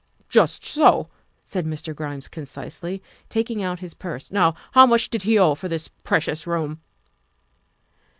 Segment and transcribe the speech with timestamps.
[0.29, 1.09] "Just so,"
[1.45, 1.93] said Mr.
[1.95, 6.47] Grimes concisely, taking out his purse;" now, how much did he owe for this precious
[6.47, 6.81] room?"